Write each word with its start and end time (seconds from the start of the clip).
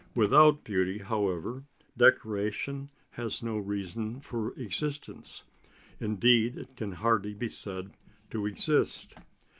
Without 0.15 0.63
beauty, 0.63 0.97
however, 0.97 1.63
decoration 1.95 2.89
has 3.11 3.43
no 3.43 3.59
reason 3.59 4.19
for 4.19 4.51
existence; 4.53 5.43
indeed 5.99 6.57
it 6.57 6.75
can 6.75 6.93
hardly 6.93 7.35
be 7.35 7.49
said 7.49 7.91
to 8.31 8.47
exist. 8.47 9.13